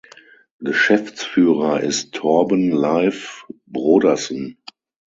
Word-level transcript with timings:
Geschäftsführer 0.57 1.81
ist 1.81 2.15
Torben 2.15 2.71
Leif 2.71 3.45
Brodersen. 3.67 4.57